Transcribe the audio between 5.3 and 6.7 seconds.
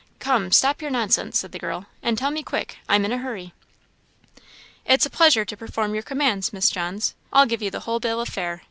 to perform your commands,